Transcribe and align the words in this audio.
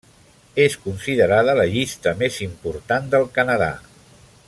És 0.63 0.77
considerada 0.85 1.55
la 1.61 1.67
llista 1.75 2.13
més 2.25 2.41
important 2.49 3.13
del 3.15 3.29
Canadà. 3.39 3.73